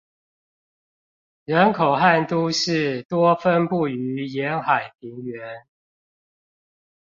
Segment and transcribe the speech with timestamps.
[1.45, 5.67] 人口和都市多分布於沿海平原